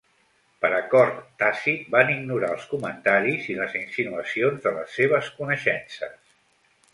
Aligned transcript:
Per 0.63 0.69
acord 0.75 1.19
tàcit, 1.43 1.83
van 1.95 2.09
ignorar 2.13 2.49
els 2.57 2.65
comentaris 2.71 3.45
i 3.55 3.59
les 3.59 3.77
insinuacions 3.81 4.65
de 4.65 4.75
les 4.79 4.97
seves 5.01 5.31
coneixences. 5.43 6.35